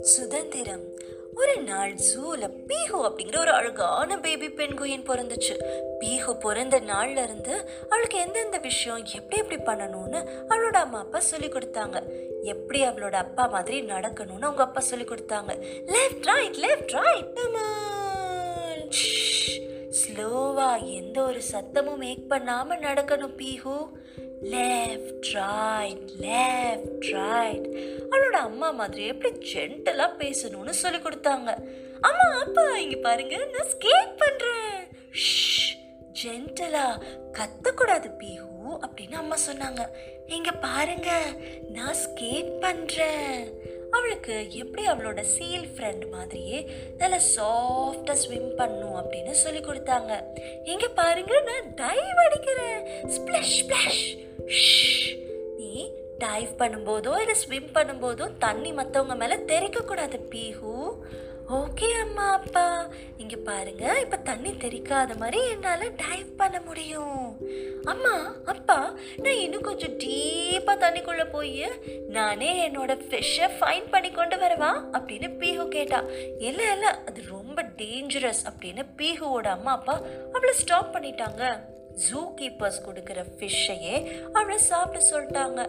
[0.00, 0.80] சுதந்திரம்.
[1.34, 5.56] ஒரு நாள் ஜூல பீஹு அப்படிங்கிற ஒரு அழகான பேபி பெண்குயின் பிறந்துச்சு.
[6.00, 12.02] பீஹு பிறந்த நாள்ல இருந்து அவளுக்கு எந்தெந்த விஷயம் எப்படி எப்படி பண்ணணும்னு அவளோட அம்மா அப்பா சொல்லி கொடுத்தாங்க.
[12.42, 15.64] எப்படி அவளோட அப்பா மாதிரி நடக்கணும்னு அவங்க அப்பா சொல்லி கொடுத்தாங்க.
[15.84, 17.38] லெஃப்ட் ரைட் லெஃப்ட் ரைட்
[19.90, 23.88] ஸ்லோவா எந்த ஒரு சத்தமும் மேக் பண்ணாம நடக்கணும் Pihu.
[24.42, 27.66] Left right left right
[28.10, 31.50] அவளோட அம்மா மாதிரி எப்படி ஜென்டலாக பேசணும்னு சொல்லி கொடுத்தாங்க.
[32.00, 34.74] அம்மா அப்பா இங்கே பாருங்க நான் ஸ்கேட் பண்ணுறேன்
[36.22, 36.86] ஜென்டலா
[37.38, 38.44] கத்தக்கூடாது பீஹு
[38.86, 39.82] அப்படின்னு அம்மா சொன்னாங்க.
[40.26, 41.10] இங்கே பாருங்க
[41.68, 43.40] நான் ஸ்கேட் பண்ணுறேன்
[43.96, 46.58] அவளுக்கு எப்படி அவளோட சீல் ஃப்ரெண்ட் மாதிரியே
[47.00, 50.12] நல்லா சாஃப்டாக ஸ்விம் பண்ணும் அப்படின்னு சொல்லி கொடுத்தாங்க.
[50.72, 52.80] இங்கே பாருங்க நான் டைவ் அடிக்கிறேன்.
[53.16, 54.02] ஸ்ப்ளஷ் ஸ்ப்ளஷ்
[55.60, 55.72] நீ
[56.24, 60.74] டைவ் பண்ணும்போதோ இல்லை ஸ்விம் பண்ணும்போதோ தண்ணி மற்றவங்க மேலே தெரிக்கக்கூடாது பீஹு.
[61.58, 62.64] ஓகே அம்மா அப்பா.
[63.22, 67.20] இங்கே பாருங்க இப்போ தண்ணி தெறிக்காத மாதிரி என்னால் டைவ் பண்ண முடியும்.
[67.92, 68.14] அம்மா
[68.52, 68.78] அப்பா
[69.24, 71.66] நான் இன்னும் கொஞ்சம் டீப் தண்ணிக்குள்ள போய்
[72.08, 74.70] நானே என்னோட ஃபிஷ்ஷை ஃபைன் பண்ணி கொண்டு வரவா?
[74.92, 76.02] அப்படின்னு பீஹு கேட்டா
[76.38, 80.00] இல்லை இல்லை அது ரொம்ப டேஞ்சரஸ் அப்படின்னு பீஹுவோட அம்மா அப்பா
[80.32, 81.60] அவளை ஸ்டாப் பண்ணிட்டாங்க.
[82.10, 85.68] ஜூ கீப்பர்ஸ் கொடுக்குற ஃபிஷ்ஷையே அவளை சாப்பிட சொல்லிட்டாங்க.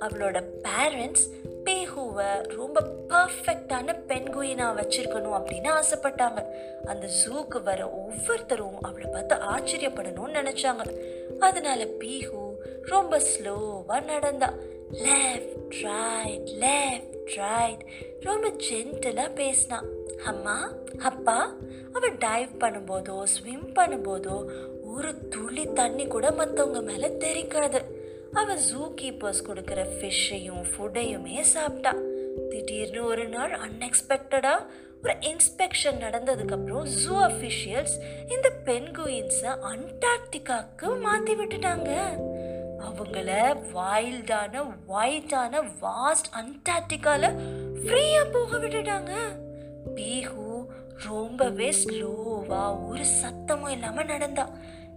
[0.00, 1.26] அவளோட பேரண்ட்ஸ்
[1.64, 6.44] பேஹுவை ரொம்ப பர்ஃபெக்டான பெண்குயினா வச்சிருக்கணும் அப்படின்னு ஆசைப்பட்டாங்க.
[6.86, 10.82] அந்த ஜூக்கு வர ஒவ்வொருத்தரும் அவளை பார்த்து ஆச்சரியப்படணும்னு நினைச்சாங்க.
[11.40, 12.43] அதனால பீஹு
[12.92, 14.48] ரொம்ப ஸ்லோவாக நடந்தா.
[15.06, 17.82] லெஃப்ட் ரைட் லெஃப்ட் ரைட்
[18.20, 19.78] ரொம்ப ஜென்டலாக பேசினா.
[20.30, 20.56] அம்மா
[21.10, 21.38] அப்பா
[21.96, 24.36] அவள் டைவ் பண்ணும்போதோ ஸ்விம் பண்ணும்போதோ
[24.94, 27.80] ஒரு துளி தண்ணி கூட மற்றவங்க மேலே தெரிக்காது.
[28.40, 31.92] அவள் ஜூ கீப்பர்ஸ் கொடுக்குற ஃபிஷ்ஷையும் ஃபுட்டையுமே சாப்பிட்டா.
[32.50, 34.66] திடீர்னு ஒரு நாள் அன்எக்ஸ்பெக்டடாக
[35.02, 37.96] ஒரு இன்ஸ்பெக்ஷன் நடந்ததுக்கப்புறம் ஜூ அஃபிஷியல்ஸ்
[38.34, 41.90] இந்த பென்குயின்ஸை அண்டார்டிகாவுக்கு மாற்றி விட்டுட்டாங்க.
[42.86, 43.30] அவங்கள
[43.74, 47.30] வைல்டான ஒயிட்டான வாஸ்ட் அண்டார்டிகால
[47.84, 49.12] ஃப்ரீயா போக விட்டுட்டாங்க.
[49.96, 50.46] பீஹு
[51.06, 54.48] ரொம்பவே ஸ்லோவா ஒரு சத்தமும் இல்லாம நடந்தா.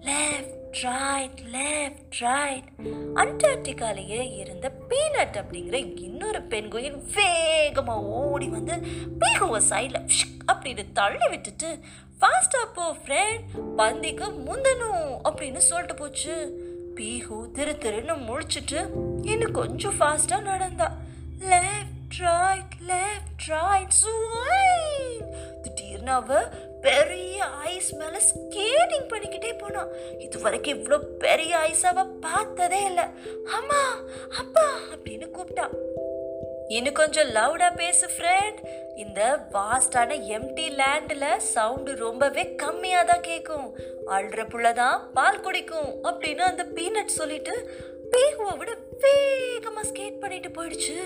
[0.00, 2.68] லெஃப்ட் ரைட் லெஃப்ட் ரைட்
[3.14, 8.76] அண்டார்டிகாலேயே இருந்த பீனட் அப்படிங்கிற இன்னொரு பெண்குயின் வேகமா ஓடி வந்து
[9.20, 10.00] பீகுவ சைட்ல
[10.52, 11.70] அப்படின்னு தள்ளி விட்டுட்டு
[12.20, 13.44] ஃபாஸ்டா போ ஃப்ரெண்ட்
[13.76, 16.36] பந்திக்கு முந்தணும் அப்படின்னு சொல்லிட்டு போச்சு.
[16.98, 18.80] பீஹு திரு திருன்னு முழிச்சிட்டு
[19.22, 20.88] இன்னும் கொஞ்சம் ஃபாஸ்ட்டாக நடந்தா.
[21.52, 23.98] லெஃப்ட் ரைட் லெஃப்ட் ரைட்
[25.62, 26.40] திடீர்னு அவ
[26.80, 29.82] பெரிய ஐஸ் மேலே ஸ்கேட்டிங் பண்ணிக்கிட்டே போனா.
[30.18, 33.04] இது வரைக்கும் இவ்வளோ பெரிய ஐஸ் அவ பார்த்ததே இல்லை.
[33.58, 33.82] அம்மா
[34.38, 35.66] அப்பா அப்படின்னு கூப்பிட்டா.
[36.70, 38.58] இன்னும் கொஞ்சம் லவுடா பேசு ஃப்ரெண்ட்
[38.96, 39.20] இந்த
[39.52, 43.68] வாஸ்டான எம்டி லேண்டில் சவுண்டு ரொம்பவே கம்மியாக தான் கேட்கும்
[44.06, 47.54] அழுற புள்ள தான் பால் குடிக்கும் அப்படின்னு அந்த பீனட் சொல்லிட்டு
[48.12, 48.70] பீஹுவை விட
[49.00, 50.96] வேகமாக ஸ்கேட் பண்ணிட்டு போயிடுச்சு.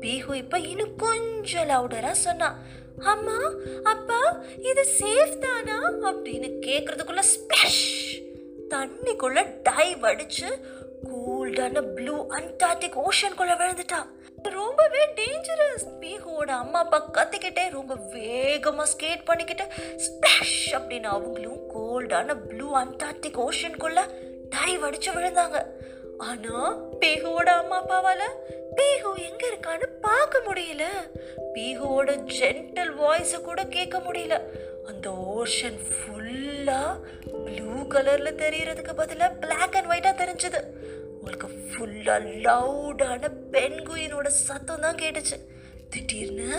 [0.00, 2.58] பீஹு இப்போ இன்னும் கொஞ்சம் லவுடராக சொன்னான்
[3.04, 3.38] அம்மா
[3.84, 4.20] அப்பா
[4.70, 5.78] இது சேஃப் தானா?
[6.02, 7.84] அப்படின்னு கேக்குறதுக்குள்ள ஸ்பிளாஷ்
[8.70, 10.48] தண்ணிக்குள்ள டைவ் அடிச்சு
[11.04, 14.10] கூல்டான ப்ளூ அண்டார்டிக் ஓஷனுக்குள்ள விழுந்துட்டான்
[14.50, 19.66] ரொம்பவே டேஞ்சரஸ் பீஹுவோட அம்மா அப்பா கத்திக்கிட்டே ரொம்ப வேகமாக ஸ்கேட் பண்ணிக்கிட்டு
[19.96, 24.00] ஸ்பிளாஷ் அப்படின்னு அவங்களும் கோல்டான ப்ளூ அண்டார்டிக் ஓஷனுக்குள்ள
[24.56, 25.66] டைவ் அடிச்சு விழுந்தாங்க.
[26.18, 28.22] ஆனா பீஹுவோட அம்மா அப்பாவால
[28.76, 30.84] பீஹு எங்க இருக்கான்னு பார்க்க முடியல.
[31.54, 34.40] பீகுவோட ஜென்டல் வாய்ஸ் கூட கேட்க முடியல.
[34.86, 36.80] அந்த ஓஷன் ஃபுல்லா
[37.44, 40.62] ப்ளூ கலர்ல தெரியறதுக்கு பதிலாக பிளாக் அண்ட் ஒயிட்டா தெரிஞ்சது.
[41.18, 41.48] உங்களுக்கு
[41.82, 45.36] ஃபுல்லாக லவுடான பெண்குயினோட சத்தம் தான் கேட்டுச்சு.
[45.90, 46.50] திடீர்னு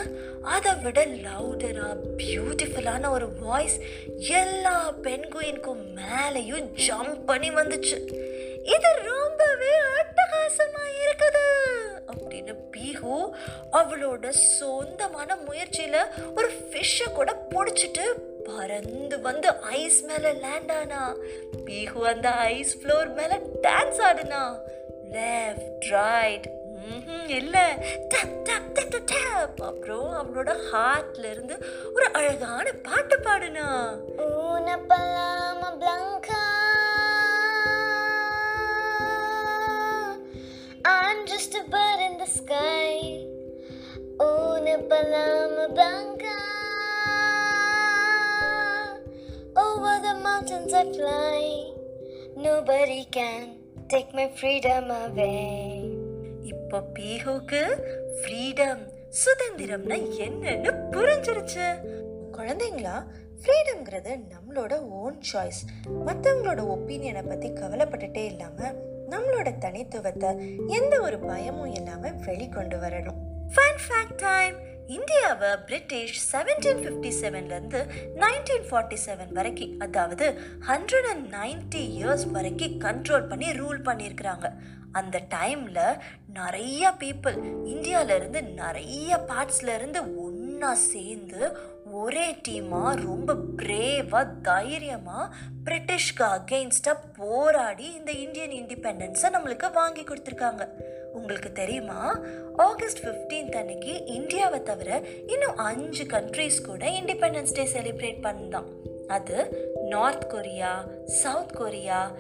[0.44, 3.78] அதை விட லவுடராக பியூட்டிஃபுல்லான ஒரு வாய்ஸ்
[4.18, 7.98] எல்லா பெண்குயினுக்கும் மேலேயும் ஜம்ப் பண்ணி வந்துச்சு.
[8.64, 11.46] இது ரொம்பவே அட்டகாசமாக இருக்குது
[12.12, 13.16] அப்படின்னு பீஹு
[13.72, 16.00] அவளோட சொந்தமான முயற்சியில்
[16.36, 18.06] ஒரு ஃபிஷ்ஷை கூட பிடிச்சிட்டு
[18.44, 21.16] பறந்து வந்து ஐஸ் மேலே லேண்ட் ஆனா.
[21.66, 24.44] பீஹு அந்த ஐஸ் ஃப்ளோர் மேலே டான்ஸ் ஆடுனா.
[25.16, 26.48] லெஃப்ட் ரைட்
[27.38, 27.66] இல்லை
[28.12, 31.56] டப் டப் டப் டப் அப்புறம் அவனோட ஹார்ட்ல இருந்து
[31.96, 33.68] ஒரு அழகான பாட்டு பாடுனா
[34.28, 36.42] ஊன பலாம பிளங்கா
[40.94, 42.92] I'm just a bird in the sky
[44.28, 46.36] ஊன பலாம பிளங்கா
[49.64, 51.42] Over the mountains I fly
[52.46, 53.44] Nobody can
[53.92, 55.40] take my freedom away.
[56.52, 57.62] இப்போ பீஹுக்கு
[58.18, 58.82] ஃப்ரீடம்
[59.22, 61.66] சுதந்திரம்னா என்னன்னு புரிஞ்சிருச்சு.
[62.38, 62.96] குழந்தைங்களா
[63.42, 65.62] ஃப்ரீடம்ங்கிறது நம்மளோட ஓன் சாய்ஸ்
[66.08, 68.78] மற்றவங்களோட ஒப்பீனியனை பற்றி கவலைப்பட்டுட்டே இல்லாமல்
[69.10, 70.32] நம்மளோட தனித்துவத்தை
[70.68, 73.20] எந்த ஒரு பயமும் இல்லாமல் வெளிக்கொண்டு வரணும்.
[73.56, 74.56] ஃபன் ஃபேக்ட் டைம்
[74.88, 77.82] இந்தியாவை பிரிட்டிஷ் செவன்டீன் ஃபிஃப்டி செவன்லேருந்து
[78.16, 84.52] நைன்டீன் ஃபார்ட்டி செவன் வரைக்கும் அதாவது ஹண்ட்ரட் அண்ட் நைன்டி இயர்ஸ் வரைக்கும் கண்ட்ரோல் பண்ணி ரூல் பண்ணியிருக்கிறாங்க.
[84.92, 86.00] அந்த டைமில்
[86.34, 91.58] நிறைய பீப்புள் இந்தியாவிலேருந்து நிறைய பார்ட்ஸ்லேருந்து ஒன்றா சேர்ந்து
[91.92, 95.36] ஒரே டீமாக ரொம்ப பிரேவாக தைரியமாக
[95.66, 100.66] பிரிட்டிஷ்க்கு அகெயின்ஸ்டாக போராடி இந்த இந்தியன் இண்டிபெண்டன்ஸை நம்மளுக்கு வாங்கி கொடுத்துருக்காங்க.
[101.14, 102.20] உங்களுக்கு தெரியுமா?
[102.56, 108.70] ஆகஸ்ட் 15th அன்னைக்கு இந்தியாவை தவிர இன்னும் அஞ்சு கண்ட்ரீஸ் கூட இண்டிபெண்டன்ஸ் டே செலிப்ரேட் பண்ணுதான்
[109.08, 109.38] அது
[109.82, 112.12] North Korea South Korea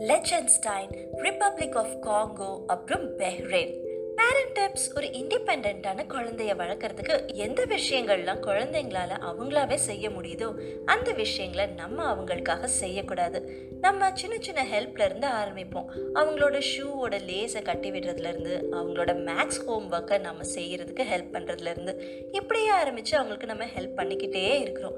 [0.00, 3.74] Liechtenstein Republic of Congo அப்புறம் பெஹ்ரைன்
[4.22, 10.48] பேரண்ட் டிப்ஸ் ஒரு இண்டிபெண்ட்டான குழந்தைய வளர்க்குறதுக்கு எந்த விஷயங்கள்லாம் குழந்தைங்களால அவங்களாவே செய்ய முடியுதோ
[10.84, 13.68] அந்த விஷயங்களை நம்ம அவங்களுக்காக செய்யக்கூடாது.
[13.80, 15.88] நம்ம சின்ன சின்ன ஹெல்ப்ல இருந்து ஆரம்பிப்போம்.
[16.14, 21.94] அவங்களோட ஷூவோட லேஸை கட்டி விடுறதுல இருந்து அவங்களோட மேக்ஸ் ஹோம் ஒர்க்கை நம்ம செய்யறதுக்கு ஹெல்ப் பண்றதுல இருந்து
[22.32, 24.94] இப்படியே ஆரம்பிச்சு அவங்களுக்கு நம்ம ஹெல்ப் பண்ணிக்கிட்டே இருக்கிறோம்.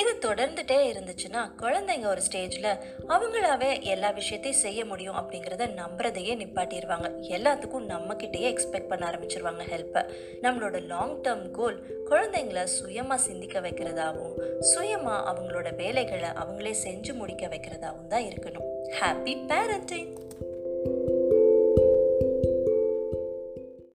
[0.00, 7.88] இது தொடர்ந்துட்டே இருந்துச்சுன்னா குழந்தைங்க ஒரு ஸ்டேஜில் அவங்களாவே எல்லா விஷயத்தையும் செய்ய முடியும் அப்படிங்கிறத நம்புறதையே நிப்பாட்டிடுவாங்க எல்லாத்துக்கும்
[7.88, 10.02] நம்மக்கிட்டேயே எக்ஸ்பெக்ட் பண்ண ஆரம்பிச்சிருவாங்க ஹெல்ப்பை
[10.42, 11.78] நம்மளோட லாங் டேர்ம் கோல்
[12.10, 18.68] குழந்தைங்கள சுயமாக சிந்திக்க வைக்கிறதாகவும் சுயமாக அவங்களோட வேலைகளை அவங்களே செஞ்சு முடிக்க வைக்கிறதாகவும் தான் இருக்கணும்.
[19.00, 20.18] Happy parenting